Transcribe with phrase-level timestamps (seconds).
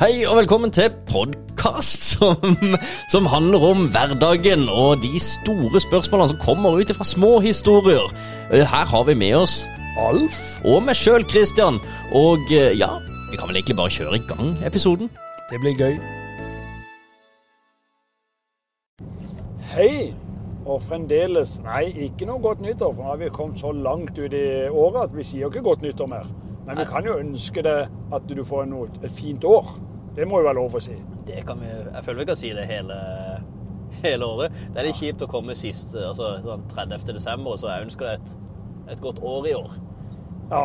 [0.00, 2.54] Hei og velkommen til podkast som,
[3.12, 8.08] som handler om hverdagen og de store spørsmålene som kommer ut fra små historier.
[8.48, 9.58] Eh, Her har vi med oss
[10.00, 11.82] Alf og meg sjøl, Christian.
[12.16, 12.88] Og eh, ja,
[13.28, 15.12] vi kan vel egentlig bare kjøre i gang episoden.
[15.52, 16.00] Det blir gøy.
[19.76, 20.14] Hei,
[20.64, 24.32] og fremdeles Nei, ikke noe godt nyttår, for nå har vi kommet så langt ut
[24.32, 26.38] i året at vi sier ikke godt nyttår mer.
[26.70, 29.72] Men vi kan jo ønske deg at du får noe, et fint år.
[30.14, 30.94] Det må jo være lov å si.
[31.26, 32.98] Det kan vi, Jeg føler vi kan si det hele,
[34.04, 34.54] hele året.
[34.70, 37.10] Det er litt kjipt å komme sist, altså sånn 30.
[37.16, 38.34] desember, så jeg ønsker deg et,
[38.94, 39.74] et godt år i år.
[40.50, 40.64] Ja.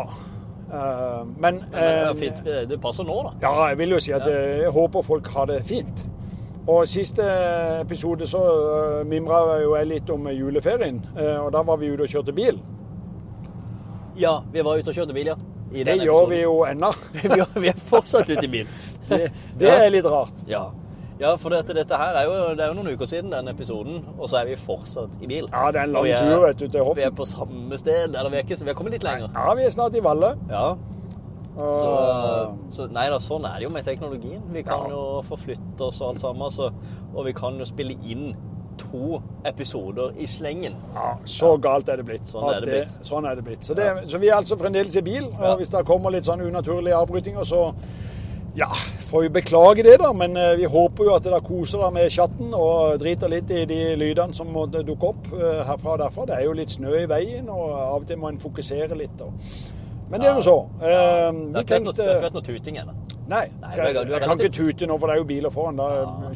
[0.66, 3.34] Uh, men Men det, eh, fint, det passer nå, da.
[3.42, 4.46] Ja, jeg vil jo si at ja.
[4.66, 6.06] jeg håper folk har det fint.
[6.66, 7.26] Og siste
[7.82, 8.42] episode så
[9.06, 12.58] mimra jo jeg litt om juleferien, eh, og da var vi ute og kjørte bil.
[14.18, 15.38] Ja, vi var ute og kjørte bil, ja.
[15.74, 16.92] I Det gjør vi jo ennå.
[17.64, 18.68] vi, er, fortsatt ute i bil.
[19.10, 20.44] Det, det er litt rart.
[20.48, 20.68] Ja,
[21.20, 24.04] ja for dette, dette her er jo, det er jo noen uker siden den episoden,
[24.18, 25.50] og så er vi fortsatt i bil.
[25.52, 28.14] Ja, det er en lang er- tur vet du, til Vi er på samme sted,
[28.16, 29.32] eller vi er, ikke, vi er kommet litt lenger.
[29.34, 30.36] Ja, vi er snart i Valle.
[30.52, 30.68] Ja,
[31.56, 31.92] så,
[32.76, 34.42] så nei da, sånn er det jo med teknologien.
[34.52, 34.92] Vi kan Ja.
[34.92, 36.72] jo forflytte oss og alt sammen, så,
[37.14, 38.34] og vi kan jo spille inn
[38.78, 40.76] to episoder i slengen.
[40.96, 42.28] ja, så galt er det blitt.
[42.28, 42.98] Sånn er At det blitt.
[43.06, 43.64] sånn er det blitt.
[43.64, 45.56] Så, det, så vi er altså fremdeles i bil, og Ja.
[45.56, 47.74] hvis det kommer litt sånn unaturlige avbrytinger, så
[48.56, 48.68] ja,
[49.10, 50.14] får vi beklage det, da.
[50.14, 53.66] Men eh, vi håper jo at dere koser dere med chatten og driter litt i
[53.66, 56.26] de lydene som måtte dukke opp eh, herfra og derfra.
[56.30, 59.20] Det er jo litt snø i veien, og av og til må en fokusere litt.
[59.22, 59.34] Og.
[60.10, 60.56] Men det er nå så.
[60.82, 61.32] Ja.
[61.32, 62.94] Det vi tenkte Du har ikke vært noe tuting ennå.
[63.28, 65.80] Nei, Nei, skal, er jeg kan ikke tute nå, for det er jo biler foran.
[65.82, 65.88] Da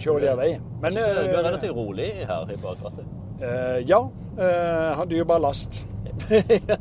[0.01, 0.63] kjører de av veien.
[0.81, 3.05] Men Du er eh, relativt rolig her i bakrattet.
[3.41, 4.01] eh, ja,
[4.39, 5.81] Uh, har dyrebar last.
[6.29, 6.77] ja,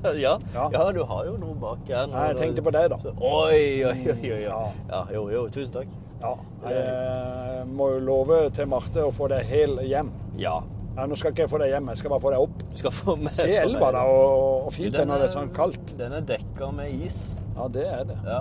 [0.55, 0.69] Ja.
[0.71, 2.07] ja, du har jo noe bak her.
[2.07, 2.99] Nei, jeg tenkte på deg, da.
[3.03, 4.43] Så- Oi, oi, oi, oi.
[4.45, 4.61] Ja.
[4.93, 5.89] Ja, jo, jo, tusen takk.
[6.23, 6.37] Ja,
[6.71, 10.13] jeg må jo love til Marte å få deg hel hjem.
[10.39, 10.61] Ja,
[10.99, 12.63] Ja, nå skal ikke jeg få deg hjem, jeg skal bare få deg opp.
[12.73, 15.53] du skal få med Se elva, da, og, og fint det når det er sånn
[15.55, 15.93] kaldt.
[16.01, 17.21] Den er dekka med is.
[17.55, 18.17] Ja, det er det.
[18.27, 18.41] Ja.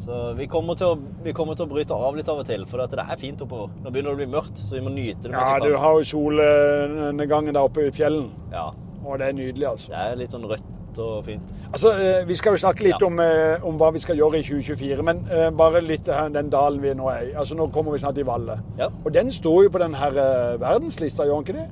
[0.00, 0.94] Så vi kommer, å,
[1.26, 3.74] vi kommer til å bryte av litt av og til, for det er fint oppover.
[3.84, 5.34] Nå begynner det å bli mørkt, så vi må nyte det.
[5.36, 8.70] Ja, du har jo solnedgangen der oppe i fjellen, Ja,
[9.04, 9.92] og det er nydelig, altså.
[9.92, 11.42] det er litt sånn rødt og fint.
[11.72, 13.06] Altså, eh, Vi skal jo snakke litt Ja.
[13.06, 16.80] om, eh, om hva vi skal gjøre i 2024, men eh, bare litt den dalen
[16.82, 17.32] vi nå er i.
[17.34, 18.58] Altså, Nå kommer vi snart i Valle.
[18.78, 20.10] Ja, Og den står jo på den her
[20.58, 21.68] verdenslista, gjør den ikke det?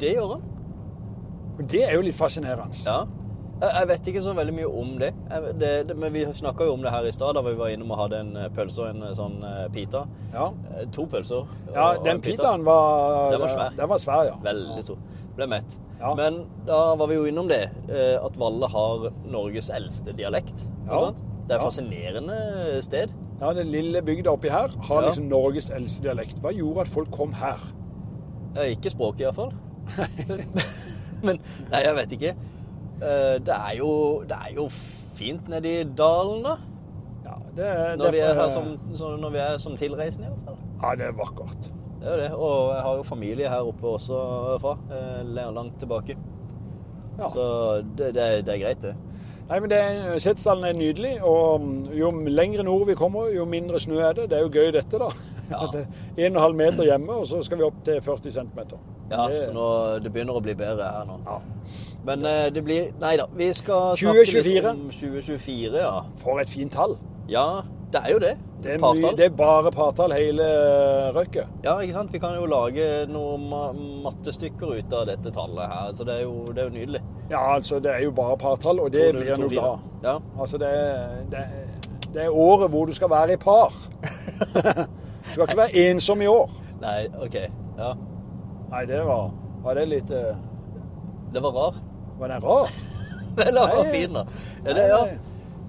[0.00, 0.42] det gjør han.
[1.68, 2.74] Det er jo litt fascinerende.
[2.86, 3.04] Ja.
[3.60, 5.08] Jeg vet ikke så veldig mye om det.
[5.58, 7.90] Det, det men vi snakka jo om det her i stad, da vi var innom
[7.90, 9.42] og hadde en pølse og en sånn
[9.74, 10.04] pita.
[10.32, 10.50] Ja,
[10.92, 11.34] To pølser.
[11.42, 12.36] og- ja den en pita.
[12.44, 13.70] pitaen var Den var svær.
[13.76, 14.36] Den var svær, ja.
[14.44, 14.96] Veldig stor.
[15.38, 15.76] Ble mett.
[16.00, 16.12] Ja.
[16.18, 20.64] Men da var vi jo innom det, eh, at Valle har Norges eldste dialekt.
[20.88, 21.10] Ja.
[21.48, 21.64] Det er et Ja.
[21.64, 23.12] fascinerende sted.
[23.40, 25.08] Ja, Den lille bygda oppi her har Ja.
[25.08, 26.40] liksom Norges eldste dialekt.
[26.42, 27.58] Hva gjorde at folk kom her?
[28.56, 29.52] Ikke språket, iallfall.
[31.22, 31.38] Men
[31.70, 32.34] Nei, jeg vet ikke.
[33.02, 34.68] Eh, Det er jo, det er jo
[35.18, 36.56] fint nedi dalen, da.
[37.24, 38.64] Ja, det, Når vi er her som,
[39.20, 40.58] når vi er som tilreisende, iallfall.
[40.82, 41.70] Ja, det er vakkert.
[42.08, 42.30] Det er det.
[42.34, 44.22] Og jeg har jo familie her oppe også
[44.62, 44.74] fra.
[44.96, 46.16] eh, Langt tilbake.
[47.18, 47.28] Ja.
[47.28, 47.44] Så
[47.98, 48.94] det, det, det er greit, det.
[49.48, 49.78] Nei, men det
[50.20, 51.64] Setesdalen er nydelig, og
[51.96, 54.26] jo lengre nord vi kommer, jo mindre snø er det.
[54.30, 55.08] Det er jo gøy dette, da.
[55.48, 55.62] Ja.
[55.64, 58.58] At det er 1,5 meter hjemme, og så skal vi opp til 40 cm.
[59.08, 59.62] Ja, så nå,
[60.04, 61.14] det begynner å bli bedre her nå.
[61.24, 61.38] Ja.
[62.04, 64.42] Men eh, det blir Nei da, vi skal 2024.
[64.44, 65.94] snakke litt om 2024, ja.
[66.20, 66.98] For et fint tall.
[67.32, 67.46] Ja,
[67.92, 68.34] det er jo det.
[68.62, 70.46] Det er, mye, det er bare partall hele
[71.16, 71.52] røkket.
[71.64, 72.12] Ja, ikke sant?
[72.12, 73.62] Vi kan jo lage noen ma
[74.04, 77.02] mattestykker ut av dette tallet her, så det er jo, det er jo nydelig.
[77.30, 79.86] Ja, altså, det er jo bare partall, og det 2-0, blir en jo glad.
[80.04, 80.16] Ja.
[80.36, 80.72] Altså, det
[81.32, 83.74] det, er, det er året hvor du skal være i par.
[85.28, 86.52] Du skal ikke være ensom i år.
[86.80, 87.34] Nei, OK.
[87.76, 87.90] Ja.
[88.70, 89.26] Nei, det var,
[89.60, 90.30] var det litt uh...
[91.34, 91.80] Det var rar.
[92.18, 92.72] Var den rar?
[93.46, 94.24] Eller var fin, da.
[94.64, 95.02] Ja, det, ja.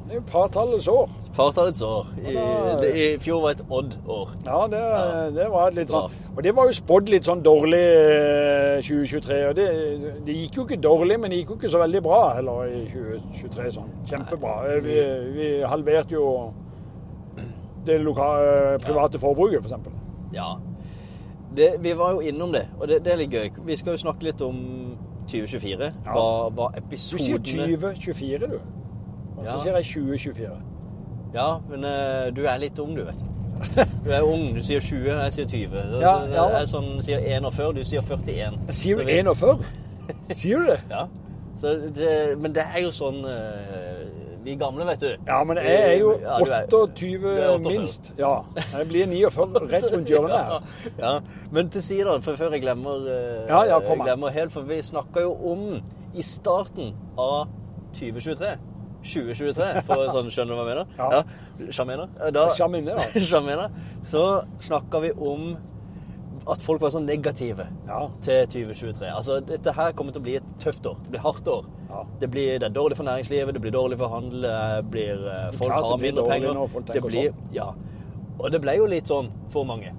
[0.05, 1.11] Det er jo partallets år.
[1.39, 2.07] Partallets år.
[2.19, 4.33] I, Ja, da- det, I fjor var et Odd-år.
[4.45, 5.29] Ja, det, Ja.
[5.37, 9.37] det var et litt sånn Og det var jo spådd litt sånn dårlig eh, 2023.
[9.49, 9.67] Og det,
[10.25, 12.85] det gikk jo ikke dårlig, men det gikk jo ikke så veldig bra heller i
[12.91, 13.71] 2023.
[13.77, 13.89] sånn.
[14.05, 14.55] Kjempebra.
[14.75, 14.97] Eh, Vi,
[15.37, 16.53] vi halverte jo
[17.85, 19.89] det lokale, private forbruket, f.eks.
[20.35, 20.57] Ja.
[21.55, 23.49] Det, vi var jo innom det, og det, det er litt gøy.
[23.65, 24.59] Vi skal jo snakke litt om
[25.25, 25.87] 2024.
[26.05, 26.13] Ja.
[26.13, 28.59] Hva, hva Du sier 2024, du.
[29.39, 29.51] Og Ja.
[29.55, 30.51] så sier jeg 2024.
[31.33, 33.25] Ja, men uh, du er litt ung, du, vet du.
[34.05, 35.73] Du er ung, du sier 20, jeg sier 20.
[35.91, 36.45] Du, Ja, ja.
[36.61, 38.55] er sånn, sier 41, du sier 41.
[38.73, 39.65] Sier Så du 41?
[40.39, 40.79] Sier du det?
[40.89, 41.03] Ja.
[41.59, 44.05] Så det, men det er jo sånn eh,
[44.45, 45.09] vi gamle, vet du.
[45.27, 48.13] Ja, men jeg er jo Ja, er- 28 er minst.
[48.17, 48.31] Ja.
[48.71, 50.63] Jeg blir 49 rett rundt hjørnet her.
[51.03, 51.43] Ja, ja.
[51.51, 54.63] Men til side, for før jeg glemmer, eh, Ja, ja, kom jeg glemmer helt, for
[54.71, 55.67] vi snakka jo om
[56.15, 57.51] i starten av
[57.99, 58.55] 2023
[59.03, 60.93] 2023, for sånn skjønner du hva jeg mener?
[60.99, 61.69] Ja.
[61.75, 62.09] Sjamener.
[62.35, 62.45] Ja.
[62.55, 63.21] Sjamine, da.
[63.29, 63.75] Sjamener.
[64.11, 64.23] Så
[64.59, 65.51] snakka vi om
[66.49, 67.99] at folk var sånn negative Ja.
[68.25, 69.09] til 2023.
[69.11, 70.97] Altså, dette her kommer til å bli et tøft år.
[71.05, 71.67] Det blir hardt år.
[71.89, 72.03] Ja.
[72.21, 75.49] Det, blir, det er dårlig for næringslivet, det blir dårlig for handel, det blir, eh,
[75.57, 76.61] folk har mindre penger.
[76.73, 77.49] folk det blir, sånn.
[77.55, 77.69] ja.
[78.39, 79.91] Og det ble jo litt sånn for mange.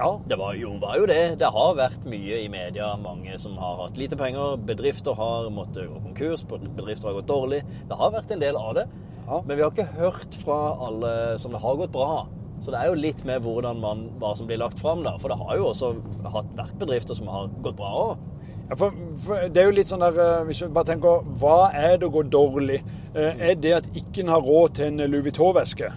[0.00, 0.10] Ja.
[0.26, 1.20] Det var jo, var jo det.
[1.40, 2.94] Det har vært mye i media.
[3.00, 4.56] Mange som har hatt lite penger.
[4.70, 6.44] Bedrifter har måttet gå konkurs.
[6.48, 7.62] Bedrifter har gått dårlig.
[7.90, 8.86] Det har vært en del av det.
[9.26, 9.42] Ja.
[9.44, 10.58] Men vi har ikke hørt fra
[10.88, 12.24] alle som det har gått bra.
[12.60, 15.14] Så det er jo litt med hvordan man, hva som blir lagt fram, da.
[15.20, 15.94] For det har jo også
[16.32, 18.26] hatt, vært bedrifter som har gått bra òg.
[18.70, 21.72] Ja, for, for det er jo litt sånn der, eh, Hvis du bare tenker Hva
[21.74, 22.76] er det å gå dårlig?
[23.18, 25.88] Eh, Er det at ikke en har råd til en Louis Vuitton-veske?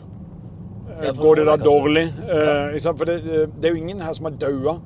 [1.02, 2.06] Eh, Går det da dårlig?
[2.28, 2.78] Eh.
[2.84, 3.18] For det,
[3.58, 4.78] det er jo ingen her som har daua.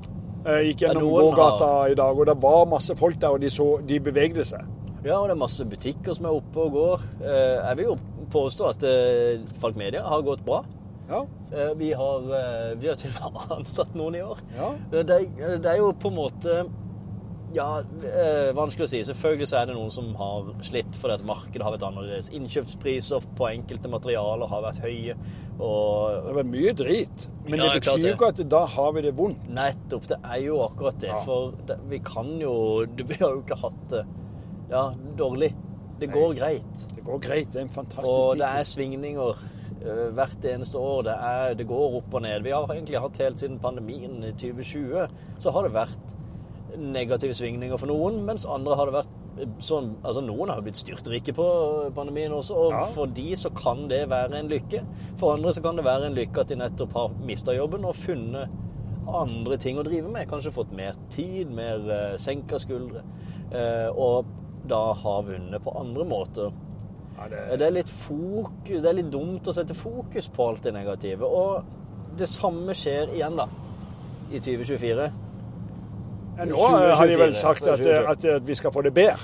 [0.46, 3.50] Eh, Gikk gjennom ja, gågata i dag, og det var masse folk der, og de,
[3.52, 4.64] så, de bevegde seg.
[5.04, 7.04] Ja, og det er masse butikker som er oppe og går.
[7.20, 7.96] Eh, Jeg vil jo
[8.32, 10.62] påstå at eh, Falk Media har gått bra.
[11.08, 11.22] Ja.
[11.52, 14.40] Eh, Vi har, eh, vi har til og med ansatt noen i år.
[14.56, 14.72] Ja.
[14.92, 15.20] Det, det,
[15.64, 16.58] det er jo på en måte
[17.54, 19.00] ja, eh, vanskelig å si.
[19.08, 22.28] Selvfølgelig så er det noen som har slitt fordi markedet har vært annerledes.
[22.36, 25.14] Innkjøpspriser på enkelte materialer har vært høye.
[25.14, 27.28] Det Og har vært mye drit.
[27.48, 29.48] Men Ja, det betyr jo ikke at da har vi det vondt.
[29.48, 31.08] nettopp, det er jo akkurat det.
[31.08, 31.22] Ja.
[31.24, 34.04] For det, vi kan jo du- Vi har jo ikke hatt det
[34.70, 35.54] ja, dårlig.
[35.98, 36.84] Det går greit.
[36.94, 37.50] Det går greit.
[37.52, 39.38] Det er en fantastisk Og det er svingninger
[39.82, 41.02] eh, hvert eneste år.
[41.08, 42.42] Det, er, det går opp og ned.
[42.44, 45.08] Vi har egentlig hatt helt siden pandemien i 2020,
[45.38, 46.14] så har det vært
[46.78, 50.66] negative svingninger for noen, mens andre har det vært eh, sånn Altså noen har jo
[50.68, 51.48] blitt styrtrike på
[51.96, 52.84] pandemien også, og Ja.
[52.94, 54.84] for de så kan det være en lykke.
[55.18, 57.94] For andre så kan det være en lykke at de nettopp har mista jobben og
[57.96, 58.48] funnet
[59.08, 60.28] andre ting å drive med.
[60.28, 63.02] Kanskje fått mer tid, mer uh, senka skuldre.
[63.48, 64.26] Uh, og
[64.68, 66.52] da har vunnet på andre måter.
[67.18, 68.52] Ja, Det er litt fok...
[68.68, 71.24] det er litt dumt å sette fokus på alt det negative.
[71.24, 71.64] Og
[72.18, 73.48] det samme skjer igjen, da.
[74.30, 75.08] I 2024.
[76.46, 79.18] Nå har de vel sagt at, at, at vi skal få det bedre.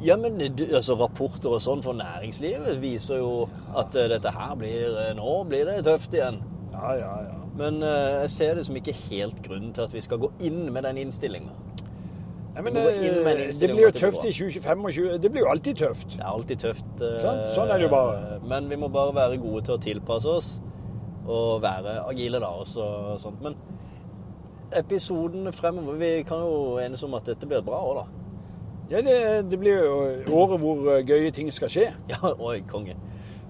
[0.00, 3.32] Ja, men altså, rapporter og sånn for næringslivet viser jo
[3.76, 6.40] at eh, dette her blir eh, Nå blir det tøft igjen.
[6.72, 7.36] Ja, ja, ja.
[7.58, 10.70] Men uh, jeg ser det som ikke helt grunnen til at vi skal gå inn
[10.72, 11.52] med den innstillinga.
[12.54, 13.02] Ja, men, eh,
[13.52, 14.86] det blir jo tøft i 2025.
[14.86, 16.16] og 20 Det blir jo alltid tøft.
[16.16, 16.88] Det er alltid tøft.
[16.96, 18.40] Sånn, Sånn er det jo bare.
[18.48, 20.50] Men vi må bare være gode til å tilpasse oss
[21.28, 22.54] og være agile, da.
[22.62, 22.86] Og så,
[23.20, 23.42] sånt.
[23.44, 23.58] Men
[24.76, 28.20] episoden fremover Vi kan jo enes om at dette blir et bra år, da.
[28.90, 29.96] Ja, det, det blir jo
[30.34, 31.90] året hvor eh, gøye ting skal skje.
[32.10, 32.96] Ja, oi, konge.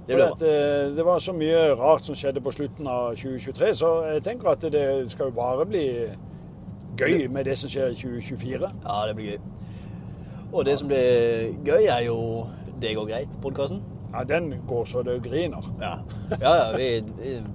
[0.07, 3.15] Det For blir at, eh, det var så mye rart som skjedde på slutten av
[3.15, 5.87] 2023, så jeg tenker at det skal jo bare bli
[7.01, 8.71] gøy med det som skjer i 2024.
[8.85, 9.39] Ja, det blir gøy.
[10.53, 12.47] Og det som blir gøy, er jo
[12.81, 13.83] Det går greit-podkasten.
[14.13, 15.67] Ja, den går så det griner.
[15.81, 15.93] Ja.
[16.41, 16.89] ja, ja, vi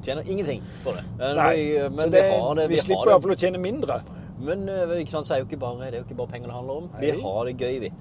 [0.05, 1.03] tjener ingenting på det.
[1.19, 2.69] Men, Nei, vi, men det, vi har det.
[2.69, 3.99] vi Vi slipper iallfall å tjene mindre.
[4.39, 6.47] Men eh, ikke sant, så er jo ikke bare, det er jo ikke bare penger
[6.51, 6.87] det handler om.
[7.01, 7.91] Vi har det gøy, vi.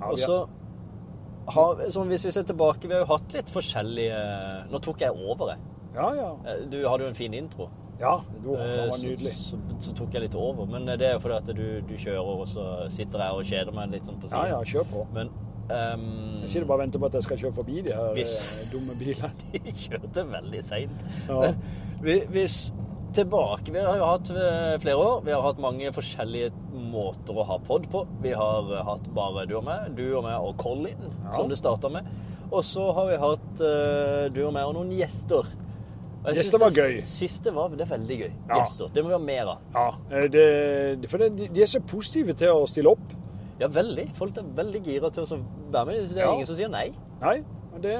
[0.00, 0.38] Ja, Og så
[1.52, 4.18] har, sånn, Hvis vi ser tilbake, vi har jo hatt litt forskjellige
[4.72, 5.62] Nå tok jeg over, jeg.
[5.96, 6.28] Ja, ja.
[6.48, 7.68] Eh, Du hadde jo en fin intro.
[8.00, 9.32] Ja, det var Eh, nydelig.
[9.36, 10.66] Så, så, så tok jeg litt over.
[10.66, 13.76] Men det er jo fordi at du, du kjører, og så sitter jeg og kjeder
[13.76, 15.04] meg litt sånn på Ja, ja, kjør på.
[15.14, 15.30] Men
[15.70, 18.42] ehm, Jeg sitter bare og venter på at jeg skal kjøre forbi de her Hvis-
[18.42, 19.30] eh, dumme bilene.
[19.52, 21.04] De kjørte veldig seint.
[21.28, 21.52] Ja.
[22.02, 22.72] Vi- hvis
[23.12, 25.22] tilbake Vi har jo hatt eh, flere år.
[25.24, 26.50] Vi har hatt mange forskjellige
[26.92, 28.06] måter å ha pod på.
[28.22, 31.32] Vi har eh, hatt bare du og meg, du og meg og Colin, Ja.
[31.36, 32.08] som det starta med.
[32.52, 35.46] Og så har vi hatt uh, du og meg og noen gjester.
[36.22, 36.98] Og Gjester var gøy.
[37.08, 38.32] Siste var det er veldig gøy.
[38.50, 38.58] Ja.
[38.58, 38.90] Gjester.
[38.92, 39.62] Det må vi ha mer av.
[39.72, 43.14] Ja, det, for det, de er så positive til å stille opp.
[43.60, 44.08] Ja, veldig.
[44.14, 45.40] Folk er veldig gira til å
[45.72, 46.08] være med.
[46.08, 46.32] Det er Ja.
[46.34, 46.92] ingen som sier nei.
[47.20, 47.42] Nei,
[47.80, 47.96] det,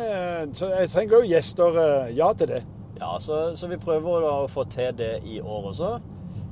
[0.59, 1.77] så jeg trenger jo gjester.
[1.79, 2.63] eh, Ja til det.
[3.01, 6.01] Ja, så, så vi prøver å få til det i år også.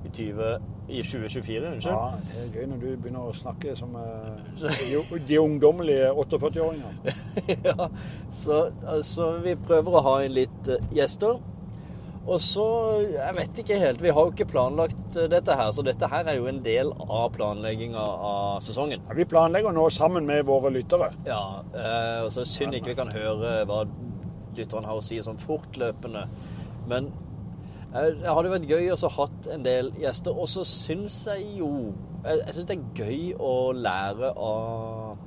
[0.05, 1.93] I, 20, i 2024, unnskyld.
[1.93, 7.15] Ja, det er gøy når du begynner å snakke som eh, de, de ungdommelige 48-åringene.
[7.69, 7.89] ja,
[8.31, 11.39] så altså, vi prøver å ha inn litt eh, gjester.
[12.29, 12.65] Og så,
[13.15, 16.29] jeg vet ikke helt, vi har jo ikke planlagt eh, dette her, så dette her
[16.29, 19.01] er jo en del av planlegginga av sesongen.
[19.09, 21.11] Ja, vi planlegger nå sammen med våre lyttere.
[21.29, 23.87] Ja, eh, og så synd ikke vi kan høre hva
[24.57, 26.27] lytterne har å si sånn fortløpende.
[26.91, 27.09] Men
[27.95, 31.73] eh, det hadde vært gøy å hatt en del gjester, og så syns jeg jo
[32.21, 35.21] Jeg, jeg syns det er gøy å lære av,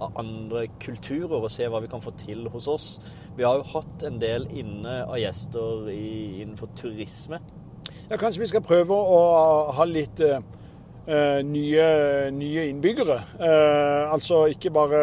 [0.00, 2.86] av andre kulturer og se hva vi kan få til hos oss.
[3.36, 7.40] Vi har jo hatt en del inne av gjester i, innenfor turisme.
[8.10, 9.20] Ja, Kanskje vi skal prøve å
[9.76, 10.40] ha litt uh,
[11.46, 11.86] nye,
[12.34, 13.20] nye, innbyggere.
[13.38, 15.00] Uh, altså ikke bare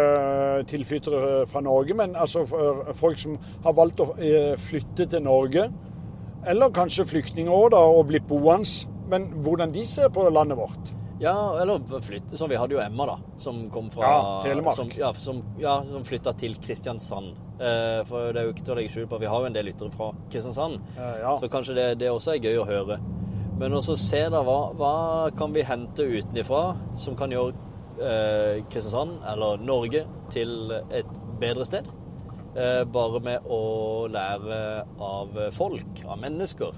[0.69, 2.45] tilflyttere fra Norge, men altså
[2.97, 4.11] folk som har valgt å
[4.61, 5.69] flytte til Norge.
[6.47, 8.87] Eller kanskje flyktninger òg, og blitt boende.
[9.07, 10.93] Men hvordan de ser på landet vårt.
[11.19, 12.37] Ja, eller flytte.
[12.37, 13.19] Som vi hadde jo Emma, da.
[13.37, 14.75] Som kom fra Ja, Telemark.
[14.75, 17.33] Som, ja, som, ja, som flytta til Kristiansand.
[17.59, 19.55] Eh, for det er jo ikke til å legge skjul på Vi har jo en
[19.55, 20.81] del lyttere fra Kristiansand.
[20.97, 21.37] Eh, ja.
[21.41, 22.99] Så kanskje det, det, også er gøy å høre.
[23.57, 24.95] Men også se da hva, hva
[25.37, 27.55] kan vi hente utenifra som kan gjøre
[27.97, 31.89] eh, Kristiansand, eller Norge, til et bedre sted.
[32.57, 33.63] Eh, bare med å
[34.13, 34.59] lære
[35.01, 36.77] av folk, av mennesker.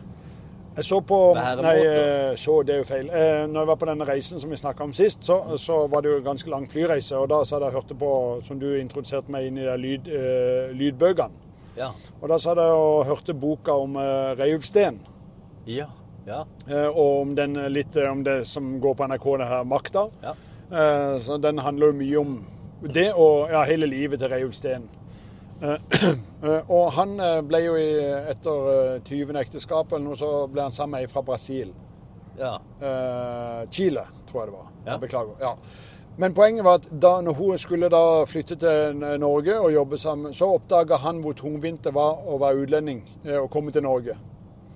[0.80, 3.10] Jeg så på Nei, eh, så, det er jo feil.
[3.12, 6.06] Eh, når jeg var på denne reisen som vi snakka om sist, så, så, var
[6.06, 7.18] det jo en ganske lang flyreise.
[7.20, 8.12] Og da så hadde jeg hørt på,
[8.48, 11.48] som du introduserte meg inn i de lyd, uh, lydbøkene.
[11.76, 11.90] Ja.
[12.20, 15.02] Og da så hadde jeg og hørte boka om uh, Reiulfsten.
[15.68, 15.90] Ja.
[16.28, 16.46] Ja.
[16.70, 20.08] Uh, og om den litt om det som går på NRK, det her Makta.
[20.24, 20.38] Ja.
[21.20, 22.34] så den handler jo mye om
[22.88, 24.32] det og ja, hele livet til.
[24.32, 24.82] Eh, eh,
[26.76, 27.92] og han eh, ble jo i,
[28.32, 29.36] etter 20.
[29.42, 31.74] ekteskap eller noe, så ble han sammen med ei fra Brasil.
[32.40, 32.54] Ja.
[33.68, 34.68] Chile, tror jeg det var.
[34.86, 34.94] Ja.
[35.02, 35.42] Beklager.
[35.44, 35.50] Ja.
[36.20, 40.32] Men poenget var at da når hun skulle da flytte til Norge og jobbe sammen,
[40.34, 43.02] så oppdaga han hvor tungvint det var å være utlending
[43.42, 44.16] og komme til Norge.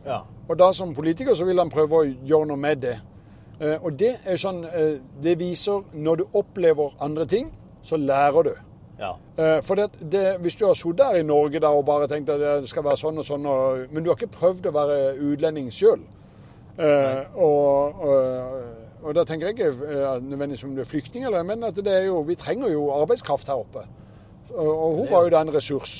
[0.04, 0.20] Ja.
[0.50, 2.98] Og da som politiker så vil han prøve å gjøre noe med det.
[3.80, 4.60] Og det er sånn
[5.24, 7.48] Det viser når du opplever andre ting,
[7.80, 8.54] så lærer du.
[9.04, 9.16] Ja.
[9.38, 12.32] Eh, for det, det, Hvis du har sittet her i Norge da, og bare tenkt
[12.32, 15.00] at det skal være sånn og sånn, og, men du har ikke prøvd å være
[15.32, 16.00] utlending sjøl
[16.78, 18.62] uh, og, og,
[19.02, 22.08] og, da tenker jeg ikke nødvendigvis om du er flyktning, eller, men at det er
[22.08, 23.84] jo, vi trenger jo arbeidskraft her oppe.
[24.54, 25.94] Og hun var jo da en ressurs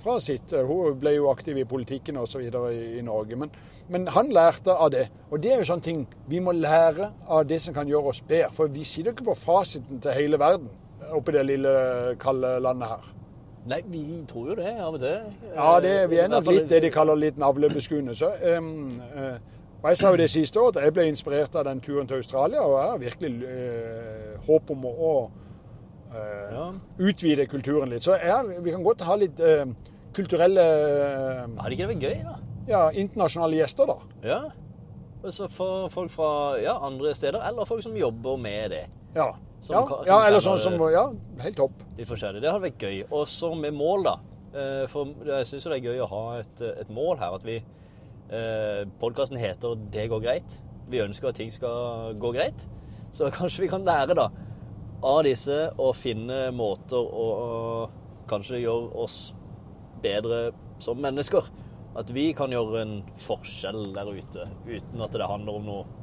[0.00, 0.54] fra sitt.
[0.64, 2.40] Hun ble jo aktiv i politikken osv.
[2.40, 3.36] I, i Norge.
[3.36, 3.50] Men,
[3.92, 5.02] men, han lærte av det.
[5.28, 8.22] Og det er jo sånne ting vi må lære av det som kan gjøre oss
[8.24, 8.48] bedre.
[8.56, 10.70] For vi sitter ikke på fasiten til hele verden
[11.16, 11.72] oppi det lille,
[12.20, 13.10] kalde landet her.
[13.70, 15.26] Nei, vi tror jo det av og til.
[15.54, 18.14] Ja, det, vi er nok litt det de kaller litt navlebeskuende.
[18.18, 19.36] Så, um, uh,
[19.82, 22.18] og jeg sa jo det siste året at jeg ble inspirert av den turen til
[22.18, 25.12] Australia, og jeg har virkelig uh, håp om å, å
[26.10, 26.66] uh, ja.
[27.06, 28.02] utvide kulturen litt.
[28.02, 29.44] Så jeg, vi kan godt ha litt
[30.12, 30.64] kulturelle
[31.60, 32.34] Hadde ikke det vært gøy, da?
[32.66, 34.18] Ja, internasjonale gjester, da.
[34.26, 34.42] Ja.
[35.22, 38.84] Og så for folk fra ja, andre steder, eller folk som jobber med det.
[39.14, 39.30] Ja.
[39.62, 41.04] Som, ja, som ja, eller sånn som Ja,
[41.44, 41.82] helt topp.
[41.94, 42.42] Litt forskjellig.
[42.42, 42.96] Det hadde vært gøy.
[43.14, 44.16] Og så med mål, da.
[44.52, 47.36] Eh, for jeg syns det er gøy å ha et, et mål her.
[47.38, 50.58] At vi eh, Podkasten heter 'Det går greit'.
[50.90, 52.66] Vi ønsker at ting skal gå greit.
[53.14, 54.28] Så kanskje vi kan lære, da,
[55.02, 59.32] av disse å finne måter å, å kanskje gjøre oss
[60.02, 60.50] bedre
[60.82, 61.46] som mennesker.
[61.94, 66.01] At vi kan gjøre en forskjell der ute uten at det handler om noe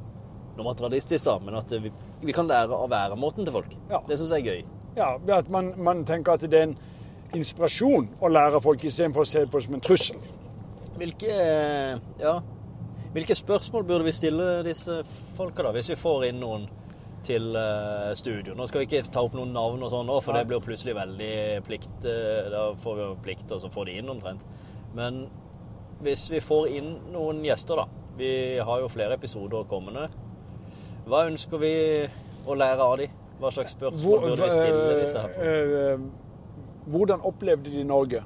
[0.60, 3.74] noe materialistisk, da, men at vi, vi, kan lære av væremåten til folk.
[3.90, 4.02] Ja.
[4.08, 4.62] Det syns jeg er gøy.
[4.98, 6.76] Ja, at man, man, tenker at det er en
[7.36, 10.24] inspirasjon å lære folk, istedenfor å se på det som en trussel.
[11.00, 11.36] Hvilke,
[12.20, 12.34] ja,
[13.14, 15.00] hvilke spørsmål burde vi stille disse
[15.38, 16.68] folka, da, hvis vi får inn noen
[17.26, 18.54] til uh, studio?
[18.54, 20.42] Nå skal vi ikke ta opp noen navn og sånn nå, for Nei.
[20.42, 21.34] det blir plutselig veldig
[21.66, 21.92] plikt.
[22.04, 24.44] Uh, da får vi jo plikt, og så får de inn omtrent.
[24.96, 25.24] Men
[26.04, 27.88] hvis vi får inn noen gjester, da.
[28.20, 30.06] Vi har jo flere episoder kommende.
[31.06, 31.74] Hva ønsker vi
[32.46, 33.16] å lære av dem?
[33.40, 35.46] Hva slags spørsmål burde vi stille disse her for?
[35.46, 38.22] Eh, eh, hvordan opplevde de Norge?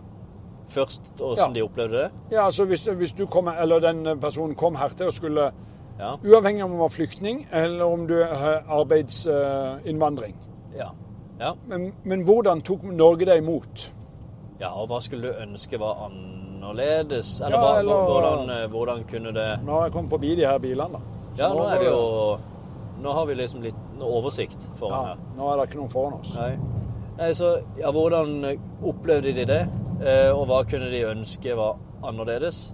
[0.69, 1.53] Først hvordan ja.
[1.55, 2.11] de opplevde det?
[2.33, 5.51] Ja, altså hvis, hvis, du kom, eller den personen kom hertil og skulle
[5.99, 6.17] ja.
[6.25, 10.35] Uavhengig om du var flyktning eller om du har arbeidsinnvandring.
[10.75, 10.89] Ja.
[11.41, 11.53] ja.
[11.67, 13.85] Men, men, hvordan tok Norge deg imot?
[14.59, 17.37] Ja, og hva skulle du ønske var annerledes?
[17.41, 20.59] Eller, ja, eller hvordan, eh, hvordan, kunne det Nå har jeg kommet forbi de her
[20.59, 21.21] bilene, da.
[21.37, 22.03] Så ja, nå er vi jo
[23.05, 25.25] nå har vi liksom litt oversikt foran ja, her.
[25.37, 26.33] Nå er det ikke noen foran oss.
[26.39, 26.55] Nei.
[27.19, 28.39] Nei, så ja, Hvordan
[28.83, 29.61] opplevde de det,
[30.03, 32.73] eh, og hva kunne de ønske var annerledes?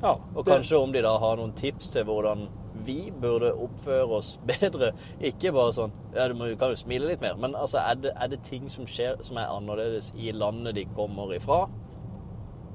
[0.00, 2.48] Ja, og kanskje om de da har noen tips til hvordan
[2.86, 4.94] vi burde oppføre oss bedre.
[5.20, 8.32] Ikke bare sånn ja, Du kan jo smile litt mer, men altså, er det, er
[8.32, 11.66] det ting som skjer som er annerledes i landet de kommer ifra?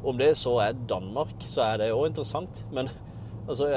[0.06, 2.62] Om det så er Danmark, så er det òg interessant.
[2.72, 2.92] Men
[3.50, 3.72] altså,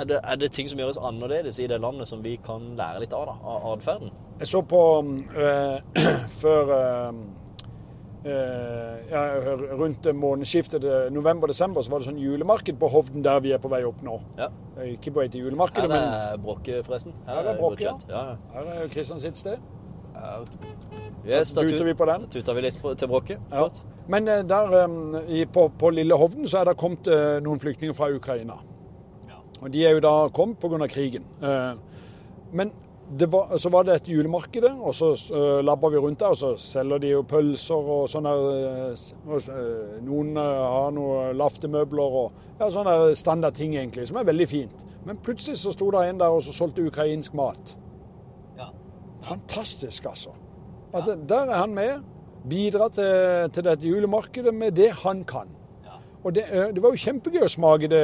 [0.00, 3.02] er det, er det, ting som gjøres annerledes i det landet som vi kan lære
[3.04, 4.12] litt av, da, av atferden?
[4.40, 5.78] Jeg så på øh,
[6.42, 7.14] før øh,
[9.10, 9.22] ja,
[9.78, 10.84] Rundt månedsskiftet
[11.14, 14.18] november-desember så var det sånn julemarked på Hovden der vi er på vei opp nå.
[14.38, 14.50] Ja.
[14.90, 17.14] Ikke på vei til julemarkedet, men Her er Brokke, forresten.
[17.28, 17.96] Her, her er Brokke, ja.
[18.10, 18.24] ja.
[18.56, 19.62] Her er Kristian sitt sted.
[21.26, 22.24] Yes, da tuter vi på den.
[22.32, 23.38] tuter vi litt på, til Brokke.
[23.52, 23.68] Ja.
[24.08, 24.74] Men eh, der
[25.28, 27.08] i, på, på Lille Hovden så er det kommet
[27.44, 28.58] noen flyktninger fra Ukraina.
[29.62, 30.86] Og de er jo da kommet pga.
[30.88, 31.24] krigen.
[31.42, 31.74] Eh,
[32.52, 32.70] Men
[33.18, 36.36] det var, så var det et julemarked, og så uh, labba vi rundt der, og
[36.36, 38.32] så selger de jo pølser og sånne
[38.90, 44.86] eh, Noen har noen laftemøbler og ja, sånne standard ting, egentlig, som er veldig fint.
[45.06, 47.76] Men plutselig så sto det en der og så solgte ukrainsk mat.
[48.58, 48.72] Ja.
[49.28, 50.34] Fantastisk, altså.
[50.92, 51.14] At ja.
[51.14, 52.02] Der er han med.
[52.46, 55.55] Bidrar til, til dette julemarkedet med det han kan.
[56.26, 58.02] Og det, eh, det var jo kjempegøy å smake det,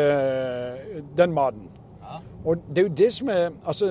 [1.18, 1.64] den maten.
[2.02, 2.20] Ja.
[2.46, 3.88] Og det er jo det som er Altså,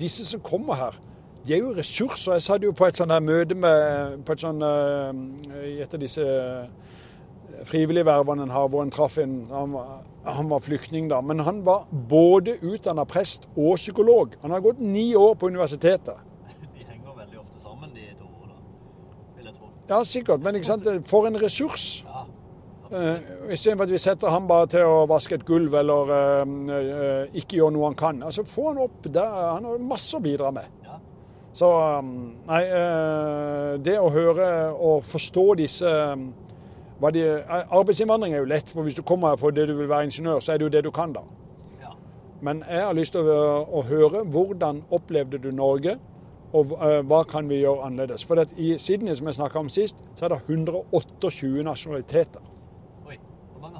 [0.00, 0.98] disse som kommer her,
[1.46, 2.32] de er jo ressurser.
[2.38, 5.94] Jeg satt jo på et sånt her møte med på et sånt, eh, i et
[5.94, 6.26] av disse
[7.64, 11.20] frivilligvervene en har, hvor en traff en han, var- han var flyktning, da.
[11.20, 14.34] Men han var både utdanna prest og psykolog.
[14.42, 16.14] Han har gått ni år på universitetet.
[19.88, 20.40] Ja, sikkert.
[20.40, 20.86] Men ikke sant?
[21.08, 22.04] for en ressurs.
[22.92, 27.38] Uh, Istedenfor at vi setter ham bare til å vaske et gulv eller eh, eh,
[27.40, 28.22] ikke gjøre noe han kan.
[28.26, 29.32] Altså, Få han opp der.
[29.56, 30.68] Han har masse å bidra med.
[30.84, 30.98] Ja.
[31.56, 32.12] Så um,
[32.48, 36.30] nei, eh, det å høre og forstå disse um,
[37.10, 39.90] de, eh, Arbeidsinnvandring er jo lett, for hvis du kommer her for det du vil
[39.90, 41.24] være ingeniør, så er det jo det du kan, da.
[41.82, 41.92] ja.
[42.40, 45.98] Men jeg har lyst til å, å høre hvordan opplevde du Norge,
[46.52, 48.24] og eh, hva kan vi gjøre annerledes.
[48.28, 52.51] For at i Sydney, som jeg snakka om sist, så er det 128 nasjonaliteter.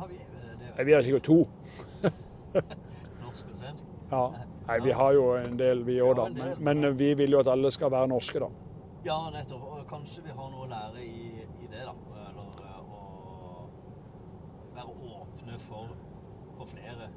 [0.02, 0.18] Har vi?
[0.18, 1.38] Eh, Nei, Vi har sikkert to.
[3.23, 3.85] norsk og svensk.
[4.12, 4.23] Ja.
[4.66, 6.26] Nei, vi har jo en del, vi òg, da.
[6.35, 8.49] Men, men vi vil jo at alle skal være norske, da.
[9.06, 9.64] Ja, nettopp.
[9.75, 11.94] Og kanskje vi har noe å lære i, i det, da.
[12.28, 13.66] Eller eh, å
[14.76, 15.94] være åpne for,
[16.59, 17.09] for flere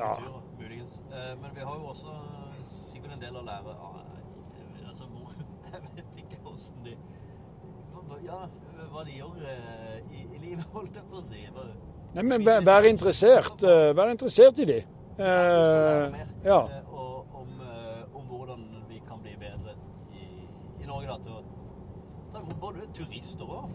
[0.00, 0.14] Ja.
[0.58, 0.98] muligens.
[1.12, 2.14] Eh, Men vi har jo også
[2.64, 4.00] sikkert en del å lære av
[4.88, 5.34] altså, hvor,
[5.72, 6.96] Jeg vet ikke åssen de
[8.24, 8.38] Ja,
[8.92, 11.42] hva de gjør eh, i, i livet, holdt jeg på å si.
[12.14, 13.62] Nei, men vær, vær interessert.
[13.62, 14.80] eh, Vær interessert i de.
[15.20, 16.60] Ja.
[16.64, 17.50] eh, og, om,
[18.16, 19.76] om hvordan vi kan bli bedre
[20.16, 20.26] i,
[20.80, 21.42] i Norge da, til å
[22.32, 23.74] ta imot både turister òg.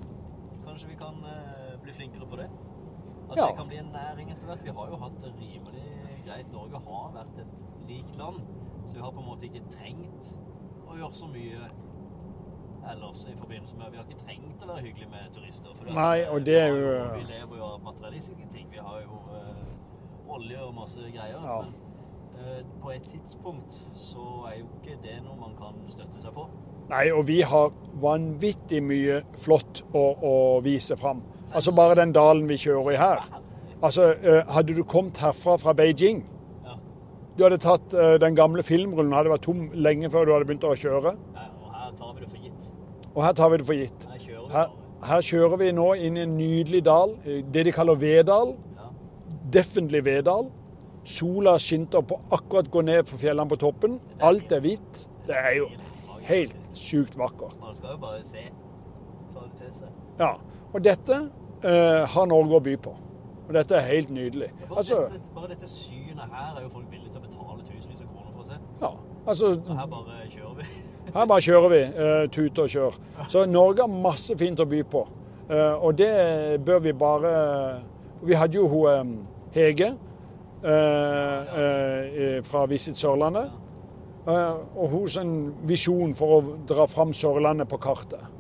[0.65, 1.19] Kanskje vi kan
[1.83, 2.49] bli flinkere på det.
[3.29, 3.45] At Ja.
[3.47, 4.63] det kan bli en næring etter hvert.
[4.65, 5.85] Vi har jo hatt det rimelig
[6.25, 6.51] greit.
[6.53, 8.41] Norge har vært et rikt land,
[8.85, 10.29] så vi har på en måte ikke trengt
[10.85, 11.69] å gjøre så mye
[12.91, 15.73] ellers i forbindelse med Vi har ikke trengt å være hyggelig med turister.
[15.77, 18.67] For Nei, og det er jo- Vi lever jo av materialistiske ting.
[18.71, 21.39] Vi har jo uh, olje og masse greier.
[21.43, 21.61] Ja.
[21.61, 21.73] Men
[22.39, 26.47] uh, på et tidspunkt så er jo ikke det noe man kan støtte seg på.
[26.89, 27.71] Nei, og vi har
[28.01, 31.23] vanvittig mye flott å, å vise fram.
[31.55, 33.25] Altså bare den dalen vi kjører i her.
[33.81, 36.23] Altså, uh, hadde du kommet herfra fra Beijing
[36.65, 36.75] Ja.
[37.37, 40.63] Du hadde tatt eh, den gamle filmrullen, hadde vært tom lenge før du hadde begynt
[40.63, 41.11] å kjøre.
[41.35, 42.61] Nei, og her tar vi det for gitt.
[43.15, 44.07] Og her tar vi det for gitt.
[44.51, 44.73] Her
[45.05, 48.55] Her, kjører vi nå inn i en nydelig dal, eh, det de kaller Vedal.
[48.79, 48.87] Ja.
[49.53, 50.47] Definitely Vedal.
[51.05, 53.99] Sola skinter på akkurat gå ned på fjellene på toppen.
[54.19, 55.03] Alt er hvitt.
[55.27, 55.67] Det er jo
[56.25, 57.53] helt sjukt vakkert.
[57.61, 58.47] Man skal jo bare se.
[59.33, 59.93] Ta det til seg.
[60.19, 60.31] Ja.
[60.73, 61.19] Og dette
[61.61, 62.95] eh, har Norge å by på.
[63.45, 64.49] Og dette er helt nydelig.
[64.63, 68.01] Bare, Altså, dette, bare dette synet her er jo folk villige til å betale tusenvis
[68.01, 68.57] av kroner for å se.
[68.81, 68.91] ja,
[69.27, 70.65] altså Og her bare kjører vi.
[71.15, 71.83] Her bare kjører vi.
[71.95, 72.97] Uh, tut og kjør.
[73.31, 75.05] Så Norge har masse fint å by på.
[75.45, 76.09] Eh, og det
[76.65, 77.31] bør vi bare
[78.25, 79.11] Vi hadde jo hun eh,
[79.53, 79.91] Hege
[80.65, 83.51] eh, eh, fra Visit Sørlandet.
[84.25, 88.31] Eh, og hennes visjon for å dra fram Sørlandet på kartet.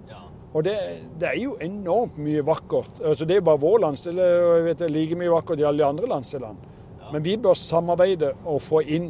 [0.55, 0.73] Og det,
[1.19, 3.01] det er jo enormt mye vakkert.
[3.03, 5.59] Altså, det er jo bare vår landsdel, og jeg vet det er like mye vakkert
[5.59, 6.69] i alle de andre landsdelene.
[7.11, 9.09] Men vi bør samarbeide og få inn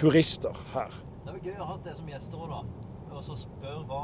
[0.00, 0.96] turister her.
[1.26, 2.89] Det er gøy å ha hatt det som gjester òg, da.
[3.20, 4.02] Og så spør hva,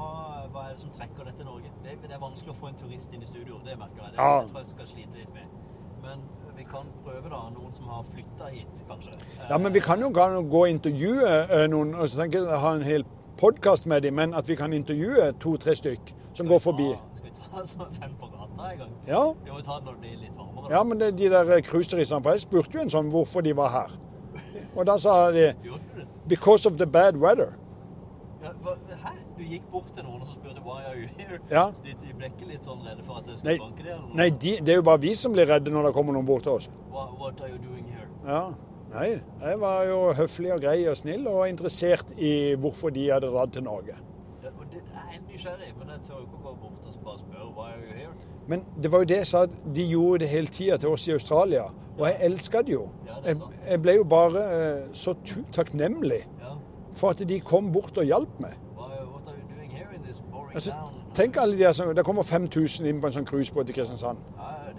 [0.53, 1.71] hva er det som trekker dette Norge.
[1.85, 4.11] Det, det er vanskelig å få en turist inn i studio, det merker jeg.
[4.13, 4.43] Det, Ja.
[4.43, 5.55] det tror jeg skal slite litt med.
[6.03, 6.21] Men
[6.59, 7.39] vi kan prøve, da.
[7.55, 9.17] Noen som har flytta hit, kanskje.
[9.49, 12.75] Ja, men vi kan jo gå og intervjue eh, noen, og så tenker jeg ha
[12.77, 13.07] en hel
[13.41, 16.93] podkast med dem, men at vi kan intervjue to-tre stykk som går forbi.
[17.17, 18.95] Skal vi ta sånn fem på gata en gang?
[19.09, 20.71] Ja, Vi må ta det når det blir litt varmere.
[20.77, 23.73] ja men det, de der cruiseturistene For jeg spurte jo en sånn hvorfor de var
[23.81, 23.97] her.
[24.77, 25.55] Og da sa de?
[26.29, 27.55] 'because of the bad weather'.
[28.43, 28.77] Ja, hva?
[29.37, 31.41] Du gikk bort til noen og så spurte 'why are you here'?
[31.51, 31.71] Ja.
[31.85, 33.97] De, de ble ikke litt sånn redde for at jeg skulle Nei, banke det?
[34.15, 36.43] Nei de, det er jo bare vi som blir redde når det kommer noen bort
[36.43, 36.71] til oss.
[36.93, 38.09] What, what are you doing here?
[38.27, 38.55] Ja,
[38.95, 43.29] Nei, jeg var jo høflig og grei og snill og interessert i hvorfor de hadde
[43.29, 43.97] dratt til Norge.
[44.43, 47.05] Ja, og det jeg er helt nysgjerrig, men jeg tør ikke å gå bort og
[47.05, 48.15] bare spørre 'why are you here'?
[48.47, 51.09] Men det var jo det jeg sa, at de gjorde det hele tida til oss
[51.09, 51.63] i Australia.
[51.99, 52.89] Og jeg elska det jo.
[53.07, 53.37] Ja, det Jeg,
[53.71, 55.15] jeg ble jo bare eh, så
[55.53, 56.23] takknemlig
[56.95, 58.53] for at de kom bort og hjalp meg.
[58.77, 59.71] why, what are you doing
[60.57, 60.73] Altså,
[61.15, 64.19] tenk alle de der som, Det kommer 5000 inn på en sånn cruisebåt i Kristiansand.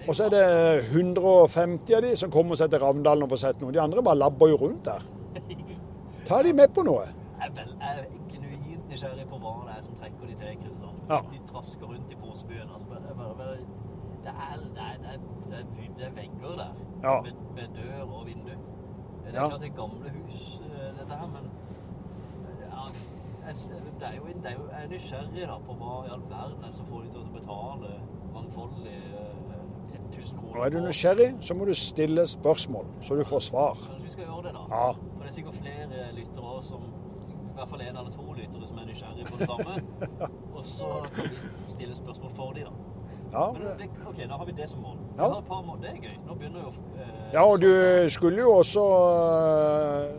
[0.08, 0.44] Og så er det
[0.90, 3.74] 150 av de som kommer seg til Ravndalen og får sett noe.
[3.76, 5.04] De andre bare labber jo rundt der.
[6.28, 7.06] Ta de med på noe.
[7.42, 11.04] Jeg er, genuint nysgjerrig på hva det er som trekker de til Kristiansand.
[11.12, 11.20] Ja.
[11.32, 12.72] De trasker rundt i posebyen.
[12.74, 13.58] Altså, bare, bare, bare,
[14.26, 17.22] det, er, det, er, det, er, det, er, er vegger der Ja.
[17.22, 18.50] med, med dør og vindu.
[19.28, 19.48] Det er Ja.
[19.50, 21.46] klart det er gamle hus, eh, dette her, men
[24.00, 26.64] det er jo, det er jo, jeg er nysgjerrig da, på hva i all verden
[26.64, 27.94] er det som får de til å betale
[28.36, 29.48] mangfoldig eh,
[30.12, 30.60] 1000 kroner.
[30.60, 33.82] Og er du nysgjerrig, så må du stille spørsmål, så du får svar.
[33.86, 34.66] Kanskje vi skal gjøre det, da?
[34.76, 34.92] Ja.
[34.94, 36.88] For det er sikkert flere lyttere også som
[37.48, 39.80] I hvert fall en eller to lyttere som er nysgjerrige på det samme.
[40.58, 42.94] Og så kan vi stille spørsmål for dem, da.
[43.32, 45.00] Ja, Men det, ok, da har vi det som mål.
[45.18, 45.28] Ja.
[45.82, 46.16] Det er gøy.
[46.28, 47.70] Nå begynner jo eh, ja og du
[48.14, 48.84] skulle jo også,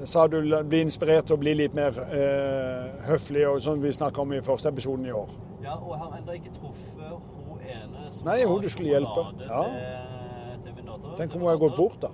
[0.03, 3.93] eh, sa du, bli inspirert til å bli litt mer eh, høflig, og som vi
[3.95, 5.31] snakka om i første episoden i år.
[5.63, 7.15] Ja, og jeg har ennå ikke truffet
[7.49, 9.25] hun ene som Nei, hun du skulle hjelpe.
[9.47, 9.63] Ja.
[9.71, 11.15] Til, til min datter.
[11.21, 12.13] Tenk om hun har gått bort, da.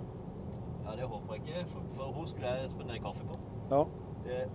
[0.84, 3.40] Ja, det håper jeg ikke, for, for hun skulle jeg spandere kaffe på.
[3.72, 3.82] Ja.
[4.28, 4.46] Eh,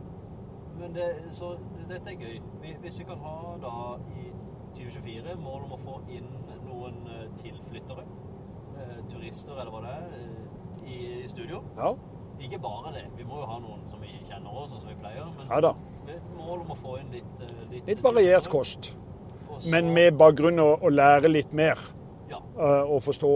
[0.79, 1.55] Men det, så
[1.89, 2.37] dette er gøy.
[2.81, 3.73] Hvis vi kan ha da
[4.15, 4.29] i
[4.77, 6.29] 2024 mål om å få inn
[6.79, 8.05] noen eh, tilflyttere,
[8.79, 11.63] eh, turister eller hva det er, eh, i studio.
[11.77, 11.93] ja.
[12.39, 13.01] Ikke bare det.
[13.17, 15.25] Vi må jo ha noen som vi kjenner også, som vi pleier.
[15.35, 15.73] Men Ja da.
[16.05, 18.93] med mål om å få inn litt Litt, Litt variert kost.
[19.49, 21.75] Og så- Men med bakgrunn å, å lære litt mer.
[22.29, 22.37] Ja.
[22.85, 23.31] Og forstå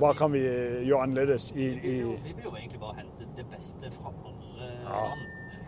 [0.00, 3.26] hva kan vi gjøre annerledes i, Vi vil, jo, vi vil jo egentlig bare hente
[3.36, 4.90] det beste fra alle Ja.
[4.90, 5.20] land.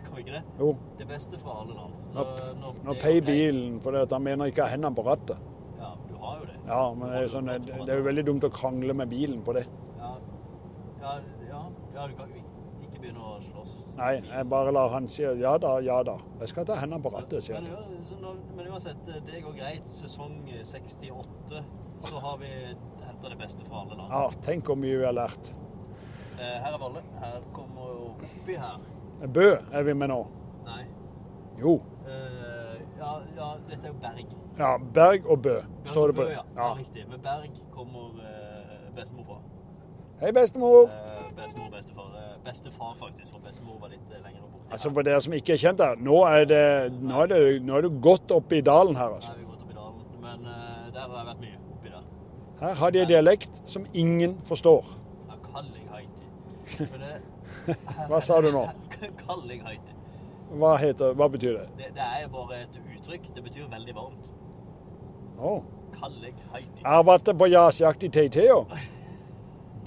[0.03, 0.43] Kan vi ikke det?
[0.59, 1.93] Jo, Det beste fra alle land.
[2.13, 5.37] Så nå, når nå peier bilen, for han mener ikke hendene på rattet.
[6.27, 6.57] Ja, jo det.
[6.67, 9.41] Ja, men det er, sånn, det det er jo veldig dumt å krangle med bilen
[9.47, 9.63] på det.
[10.01, 10.11] Ja,
[11.01, 11.13] ja,
[11.47, 11.61] ja,
[11.95, 13.77] ja du kan ikke begynne å slåss.
[13.97, 16.17] Nei, jeg bare lar han si ja da, ja da.
[16.41, 18.19] Jeg skal ta hendene på rattet, sier Men, jeg.
[18.19, 19.87] ja, men uansett, det går greit.
[19.89, 21.63] Sesong 68
[22.07, 22.51] så har vi
[23.07, 24.11] henta det beste fra alle land.
[24.11, 25.51] Ja, tenk hvor mye vi har lært.
[26.37, 27.01] Eh, Her er Valle.
[27.21, 28.77] Her kommer oppi her.
[29.33, 30.19] Bø er vi med nå.
[30.67, 30.83] Nei.
[31.57, 31.79] Jo.
[32.97, 34.31] Ja, ja, dette er jo Berg.
[34.57, 36.21] Ja, Berg og Bø står det på.
[36.21, 36.43] Bø, ja.
[36.57, 36.73] ja.
[36.73, 37.05] Riktig.
[37.09, 39.37] Men Berg kommer eh, bestemor fra.
[40.21, 40.89] Hei, bestemor.
[40.89, 42.07] Eh, bestemor bestefar.
[42.17, 44.65] Eh, bestefar, faktisk, for bestemor var litt eh, lenger borte.
[44.71, 46.63] Altså For dere som ikke er kjent her, nå er det,
[47.01, 49.35] nå er det, nå er det godt oppe i dalen her, altså.
[49.35, 50.07] Her er godt gått opp i dalen.
[50.23, 52.07] Men eh, der har jeg vært mye oppi der.
[52.63, 54.89] Her har de en dialekt som ingen forstår.
[55.29, 56.31] Ja, Kalling Haiti.
[57.67, 58.65] Det, Hva sa du nå?
[59.25, 59.96] Kalling Haiti.
[60.47, 61.65] Hva, heter, hva betyr det?
[61.77, 63.31] Det, det er bare et uttrykk.
[63.35, 64.29] Det betyr veldig varmt.
[65.37, 65.63] Oh.
[65.97, 66.83] Kalling Haiti.
[66.83, 68.61] Jeg har vært på jazzjakt i Teiteo.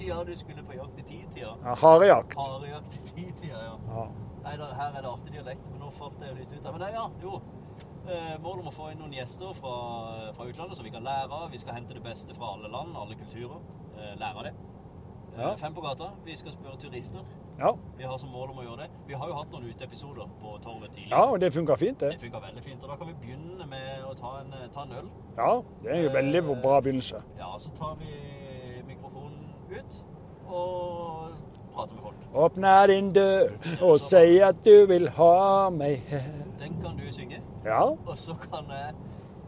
[0.01, 1.51] Ja, du skulle på jakt i titida.
[1.61, 2.33] Ja, Harejakt.
[2.33, 3.75] Harejakt i titida, ja.
[3.85, 4.05] Ja.
[4.41, 6.63] Nei da, her er det artig dialekt, men nå falt jeg litt ut.
[6.71, 7.35] Men nei, ja, jo.
[8.09, 9.75] Eh, Målet om å få inn noen gjester fra,
[10.33, 11.51] fra utlandet som vi kan lære av.
[11.53, 13.61] Vi skal hente det beste fra alle land, alle kulturer.
[13.93, 14.55] Eh, lære av det.
[15.37, 15.55] Eh, Ja.
[15.55, 16.09] Fem på gata.
[16.25, 17.19] Vi skal spørre turister.
[17.59, 17.71] Ja.
[17.97, 18.89] Vi har som mål om å gjøre det.
[19.07, 21.17] Vi har jo hatt noen uteepisoder på Torvet tidligere.
[21.17, 22.11] ja, og det funka fint, det.
[22.11, 22.83] Det funka veldig fint.
[22.83, 25.09] Og da kan vi begynne med å ta en, ta en øl.
[25.37, 27.21] Ja, det er en veldig bra begynnelse.
[27.37, 28.11] Ja, så tar vi
[28.87, 30.01] mikrofonen ut
[30.47, 31.31] og
[31.75, 32.15] prater med folk.
[32.33, 36.27] Åpne din dør og si at du vil ha meg her.
[36.59, 37.39] Den kan du synge.
[37.65, 38.95] Ja, Og så kan jeg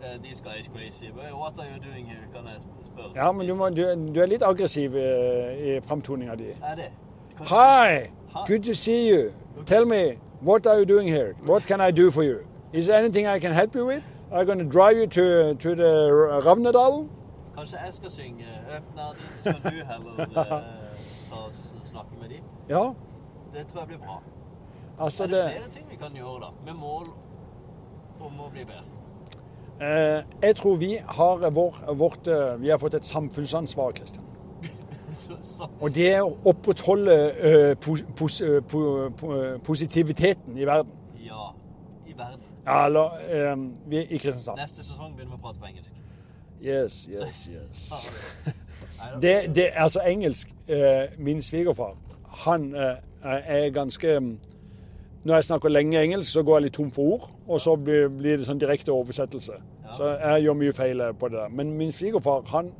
[0.03, 1.05] eh, De skal ikke crazy.
[1.13, 2.25] but What are you doing here?
[2.35, 3.11] Kan jeg spørre.
[3.15, 3.83] ja men du, må, du,
[4.15, 5.07] du er litt aggressiv i,
[5.75, 6.47] i framtoninga di.
[6.63, 6.89] Er det?
[7.39, 8.09] Hi,
[8.47, 9.31] good to see you.
[9.65, 11.33] Tell me, what are you doing here?
[11.47, 12.37] What can I do for you?
[12.73, 14.03] Is there anything I can help you with?
[14.31, 15.91] I'm going to drive you to, to the
[16.45, 17.09] Ravnedalen.
[17.57, 20.57] Kanskje jeg skal synge 'Åpner din', skal du heller eh,
[21.29, 21.35] ta
[21.85, 22.35] snakke med de?
[22.69, 22.83] Ja,
[23.53, 24.21] Det tror jeg blir bra.
[24.99, 27.05] altså er det det flere ting vi kan gjøre da, med mål
[28.21, 28.83] om å bli bedre?
[29.83, 34.33] Eh, Jeg tror vi har vår, vårt eh, Vi har fått et samfunnsansvar, Kristian.
[35.81, 40.91] Og det er å opprettholde uh, pos, pos, uh, po, po, positiviteten i verden.
[41.25, 41.51] ja,
[42.07, 42.49] i verden.
[42.65, 44.57] Ja, eller eh, vi i Kristiansand.
[44.57, 45.93] Neste sesong begynner vi å prate på engelsk.
[46.63, 48.09] Yes, yes, yes.
[49.21, 51.97] Det, det altså engelsk uh, Min svigerfar,
[52.45, 52.69] han
[53.23, 54.37] er ganske mm,
[55.23, 58.07] Når jeg snakker lenge engelsk, så går jeg litt tom for ord, og så blir,
[58.07, 59.59] blir det sånn direkte oversettelse.
[59.97, 61.49] Så jeg gjør mye feil på det der.
[61.49, 62.71] Men min svigerfar, han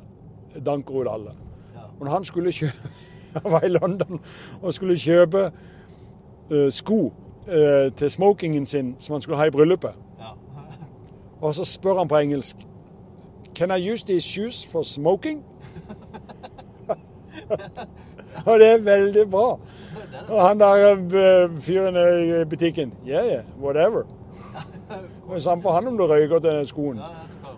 [0.66, 1.30] danker ut alle.
[1.98, 2.90] Og når han skulle kjøpe
[3.34, 4.20] Jeg var i London
[4.62, 5.50] og skulle kjøpe
[6.50, 7.12] uh, sko
[7.48, 9.90] uh, til smokingen sin som han skulle ha i bryllupet.
[11.40, 12.56] Og så spør han på engelsk
[13.54, 15.44] Can I use these shoes for smoking?
[18.46, 19.58] og det er veldig bra.
[20.28, 24.02] Og han der eh, fyren i butikken Yeah, yeah, whatever.
[25.28, 27.00] Det er Samme for han om du røyker til skoen.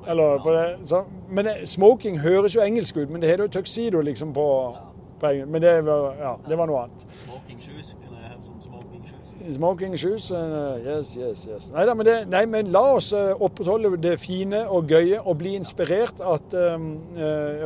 [0.09, 0.39] Eller,
[0.79, 4.33] det, så, men eh, smoking høres jo engelsk ut, men det heter jo tuxedo liksom
[4.33, 4.77] på,
[5.21, 5.51] på engelsk.
[5.51, 7.07] Men det var, ja, det var noe annet.
[7.25, 9.55] Smoking shoes kunne jeg heve som smoking shoes.
[9.55, 10.31] Smoking shoes.
[10.31, 11.71] uh, yes, yes, yes.
[11.75, 15.57] Neida, men, det, nei, men la oss uh, opprettholde det fine og gøye og bli
[15.59, 16.55] inspirert at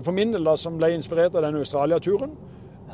[0.05, 2.33] For min del, da, som ble inspirert av den Australia-turen,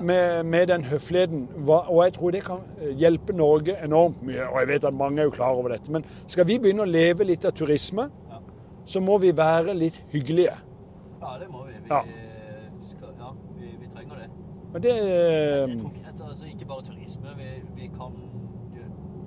[0.00, 1.48] med, med den høfligheten.
[1.68, 2.62] Og jeg tror det kan
[2.98, 4.44] hjelpe Norge enormt mye.
[4.50, 5.92] Og jeg vet at mange er jo klar over dette.
[5.92, 8.40] Men skal vi begynne å leve litt av turisme, Ja.
[8.84, 10.56] så må vi være litt hyggelige.
[11.20, 11.72] Ja, det må vi.
[11.72, 12.02] Vi, Ja.
[12.82, 14.28] skal, ja, vi, vi trenger det.
[14.72, 17.28] Men det Jeg uh, tror ikke, altså, ikke bare turisme.
[17.36, 17.50] Vi,
[17.82, 18.12] vi kan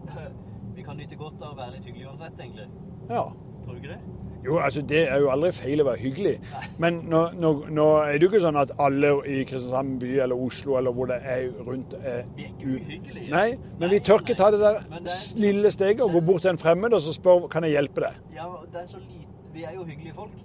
[0.75, 2.67] vi kan nyte godt av å være litt hyggelig uansett, egentlig.
[3.09, 3.25] Ja.
[3.63, 4.01] Tror du ikke det?
[4.45, 6.33] Jo, altså det er jo aldri feil å være hyggelig.
[6.79, 10.43] Men nå, nå, nå er det jo ikke sånn at alle i Kristiansand by eller
[10.47, 13.31] Oslo eller hvor det er rundt er Vi er ikke uhyggelige.
[13.33, 13.47] Nei,
[13.81, 16.61] men vi tør ikke ta det der det lille steget og gå bort til en
[16.61, 18.21] fremmed og så spørre kan jeg hjelpe deg.
[18.37, 20.35] Ja, det er så lite Vi er jo hyggelige folk.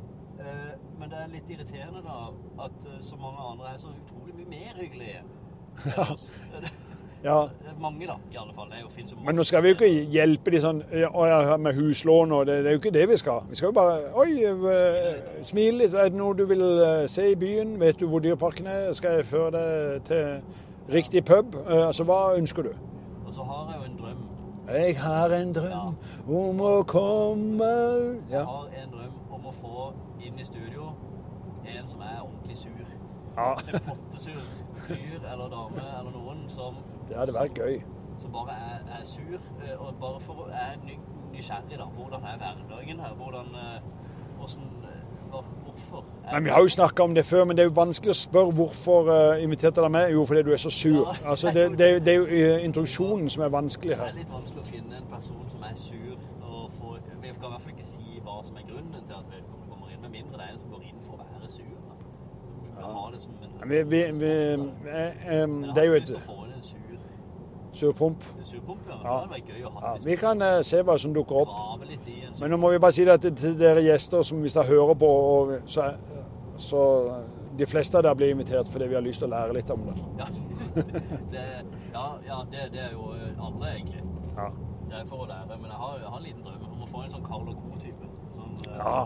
[0.41, 2.19] Eh, men det er litt irriterende da
[2.67, 5.23] at eh, så mange andre er så utrolig mye mer hyggelige.
[6.13, 6.31] oss.
[7.25, 7.47] Ja.
[7.81, 8.69] Mange, da, i alle fall.
[8.81, 12.59] Jo Men nå skal vi jo ikke hjelpe de sånn ja, med huslån og det,
[12.65, 13.41] det er jo ikke det vi skal.
[13.49, 15.95] Vi skal jo bare Oi, eh, smil litt.
[15.97, 17.75] Er det noe du vil eh, se i byen?
[17.81, 18.93] Vet du hvor Dyreparken er?
[18.97, 21.57] Skal jeg føre deg til riktig pub?
[21.65, 22.73] Eh, Altså, hva ønsker du?
[23.27, 24.23] Og så har jeg jo en drøm.
[24.79, 25.97] Jeg har en drøm
[26.41, 27.73] om å komme
[28.31, 28.39] ja.
[28.39, 29.89] Jeg har en drøm om å få
[30.25, 30.93] inn i studio
[31.65, 32.85] en som er ordentlig sur.
[33.37, 33.51] ja.
[33.73, 34.41] En pottesur
[34.87, 36.77] fyr eller dame eller noen som,
[37.09, 37.83] Det hadde vært gøy.
[38.19, 39.39] som bare er, er sur.
[39.65, 40.99] eh, Og bare for å er ny,
[41.35, 41.85] nysgjerrig, da.
[41.97, 43.15] Hvordan er hverdagen her?
[43.19, 43.81] Hvordan eh,
[44.39, 44.91] Hvordan eh,
[45.35, 46.05] Hvorfor?
[46.33, 48.53] Men Vi har jo snakka om det før, men det er jo vanskelig å spørre
[48.55, 50.11] hvorfor uh, inviterte deg med.
[50.15, 51.01] Jo, fordi du er så sur.
[51.09, 51.15] Ja.
[51.31, 54.05] Altså, det, det, det er jo eh, introduksjonen som er vanskelig her.
[54.05, 56.15] Det er litt vanskelig å finne en person som er sur.
[56.47, 59.27] og få, Vi kan i hvert fall ikke si hva som er grunnen til at
[59.35, 61.75] vedkommende kommer inn, med mindre det er en som går inn for å være sur.
[62.85, 64.33] Ha det en Vi, vi, vi,
[64.95, 66.15] eh, Men det er jo et
[67.75, 68.25] surpomp.
[68.25, 68.45] Ja.
[68.89, 68.95] Ja.
[68.95, 71.55] Det hadde vært gøy å ha Ja, vi kan uh, se hva som dukker opp.
[71.55, 74.23] grave litt i en Men nå må vi bare si det til, til dere gjester
[74.27, 75.91] som hvis dere hører på, og, så,
[76.57, 76.85] så
[77.59, 79.85] de fleste av dere blir invitert fordi vi har lyst til å lære litt om
[79.89, 79.97] det.
[80.21, 80.29] Ja,
[81.35, 81.45] det,
[81.95, 84.03] ja, ja det, det er jo eh, alle, egentlig.
[84.37, 84.49] Ja.
[84.89, 85.59] Det er for å lære.
[85.61, 87.61] Men jeg har, jeg har en liten drøm om å få en sånn Carl og
[87.61, 88.11] Co.-type.
[88.35, 88.97] Sånn, eh, Ja.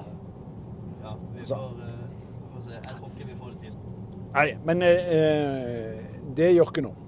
[1.05, 2.07] ja vi, får, uh,
[2.39, 2.79] vi får se.
[2.79, 3.77] Jeg tror ikke vi får det til.
[4.29, 6.01] Nei, men eh,
[6.37, 7.08] det gjør ikke noe.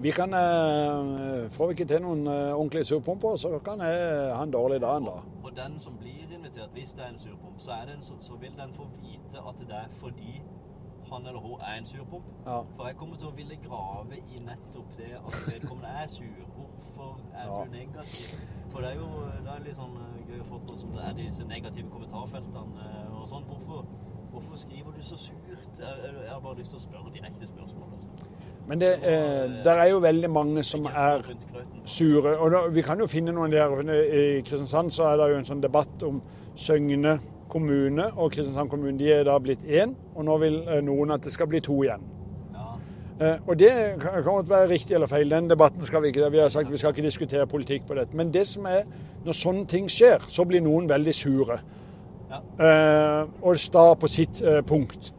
[0.00, 4.42] Vi kan eh, Får vi ikke til noen eh, ordentlige surpumper, så kan jeg ha
[4.44, 5.22] en dårlig dag en dag.
[5.44, 8.36] Og den som blir invitert, hvis det er en surpomp, så, er en, så, så
[8.40, 10.42] vil den få vite at det er fordi
[11.10, 12.24] han eller hun er en surpomp.
[12.46, 12.58] Ja.
[12.76, 16.42] For jeg kommer til å ville grave i nettopp det at vedkommende er sur.
[16.56, 17.60] Hvorfor er Ja.
[17.64, 18.40] du negativ?
[18.72, 19.08] For det er jo
[19.46, 22.90] det er litt sånn eh, gøy å få på som det er disse negative kommentarfeltene
[23.14, 23.46] og sånn.
[23.48, 23.86] Hvorfor,
[24.34, 25.46] hvorfor skriver du så surt?
[25.78, 27.94] Jeg, jeg har bare lyst til å spørre direkte spørsmål.
[27.96, 28.35] Altså.
[28.68, 31.22] Men det, eh, der er jo veldig mange som er
[31.84, 32.38] sure.
[32.38, 33.78] Og da, vi kan jo finne noen der.
[33.92, 36.20] I Kristiansand så er det jo en sånn debatt om
[36.56, 38.98] Søgne kommune og Kristiansand kommune.
[38.98, 41.78] De er da blitt én, og nå vil eh, noen at det skal bli to
[41.84, 42.02] igjen.
[42.56, 42.66] Ja.
[43.20, 45.30] Eh, og det kan godt være riktig eller feil.
[45.30, 48.16] Den debatten skal vi ikke Vi har sagt vi skal ikke diskutere politikk på dette.
[48.16, 48.82] Men det som er
[49.24, 51.60] når sånne ting skjer, så blir noen veldig sure.
[52.30, 52.42] Ja.
[52.66, 55.12] Eh, og sta på sitt eh, punkt.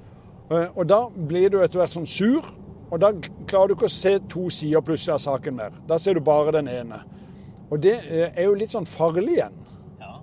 [0.50, 2.46] Og da blir du etter hvert sånn sur,
[2.92, 3.12] og da
[3.48, 5.72] klarer du ikke å se to sider plutselig av saken mer.
[5.90, 7.02] Da ser du bare den ene.
[7.72, 9.56] Og det eh, er jo litt sånn farlig igjen.
[10.00, 10.14] ja.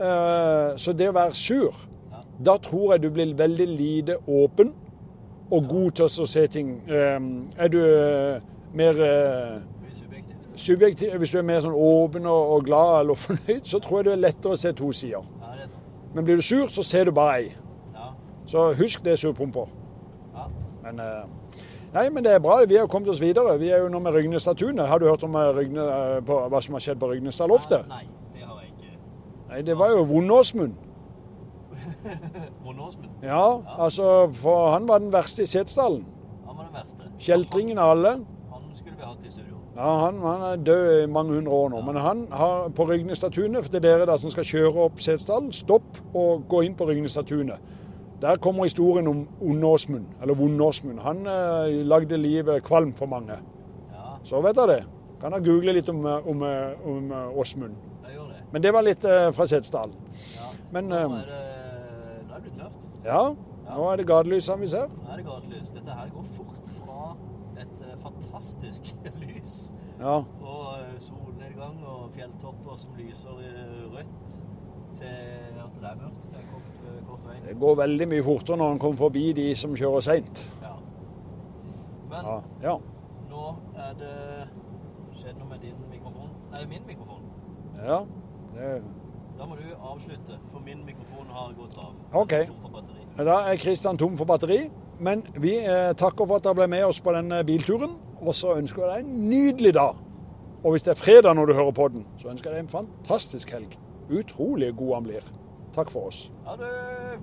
[0.00, 1.74] Eh, så det å være sur,
[2.10, 2.22] Ja.
[2.40, 4.72] da tror jeg du blir veldig lite åpen
[5.50, 6.80] og god til å se ting.
[6.88, 7.20] Eh,
[7.58, 7.80] er du
[8.74, 8.94] mer
[10.56, 14.12] subjektiv, hvis du er mer sånn åpen og, glad eller fornøyd, så tror jeg det
[14.12, 15.24] er lettere å se to sider.
[15.40, 16.00] Ja, det er sant.
[16.14, 17.52] Men blir du sur, så ser du bare ei.
[17.94, 18.10] Ja.
[18.46, 19.68] Så husk det surpumper.
[20.34, 20.48] ja.
[20.82, 21.00] Men,
[21.94, 22.60] nei, men det er bra.
[22.68, 23.58] Vi har kommet oss videre.
[23.60, 24.86] Vi er jo nå med Rygnestadtunet.
[24.88, 27.88] Har du hørt om eh, Rygne, eh, på, hva som har skjedd på Rygnestadloftet?
[27.90, 28.96] Nei, det har jeg ikke.
[29.50, 30.74] Nei, det var jo Vondåsmund.
[32.64, 33.10] Vondåsmund.
[33.22, 36.04] Ja, altså, for han var den verste i Setesdalen.
[36.46, 37.10] Han var den verste.
[37.20, 38.14] Kjeltringen av alle.
[38.52, 39.58] Han, skulle vi hatt i studio.
[39.76, 41.82] Ja, han, han er død i mange hundre år nå.
[41.86, 45.52] Men han har på Rygnestadtunet, for det er dere da som skal kjøre opp Setesdalen,
[45.52, 47.76] stopp og gå inn på Rygnestadtunet.
[48.20, 50.98] Der kommer historien om Ondåsmund, eller Vondåsmund.
[51.00, 53.38] Han eh, lagde livet kvalm for mange.
[53.92, 54.82] Ja, Så vet dere det.
[55.20, 57.74] Kan dere google litt om, eh, om, eh, om eh, Åsmund.
[58.52, 59.92] Men det var litt eh, fra Setesdal.
[60.36, 60.50] Ja.
[60.72, 61.40] Men, nå er det,
[62.28, 62.86] nå er det blitt mørkt.
[63.06, 63.22] Ja,
[63.70, 64.90] nå er det gatelysene vi ser.
[64.90, 65.70] Nå er det gatelys.
[65.78, 67.14] Dette her går fort fra
[67.62, 69.56] et fantastisk lys
[70.00, 73.40] Ja, og solnedgang og fjelltopper som lyser
[73.94, 74.38] rødt,
[74.98, 76.24] til at det er mørkt.
[76.32, 76.49] Det er.
[77.46, 80.42] Det går veldig mye fortere når en kommer forbi de som kjører seint.
[80.62, 80.74] Ja.
[82.10, 82.74] Men Ja, ja.
[83.30, 83.44] nå
[83.76, 84.14] er det
[85.20, 86.30] skjedd noe med din mikrofon.
[86.52, 87.22] Nei, min mikrofon.
[87.86, 88.00] ja.
[88.54, 88.82] Det,
[89.38, 91.94] Da må du avslutte, for min mikrofon har gått av.
[92.12, 92.32] Ok.
[93.18, 94.70] Er da er Kristian tom for batteri.
[95.00, 97.94] Men vi eh, takker for at dere ble med oss på denne bilturen.
[98.20, 99.96] Og så ønsker jeg deg en nydelig dag.
[100.60, 102.74] Og hvis det er fredag når du hører på den, så ønsker jeg deg en
[102.74, 103.78] fantastisk helg.
[104.12, 105.30] Utrolig god han blir.
[105.74, 106.30] Takk for oss.
[106.44, 107.18] Ha det!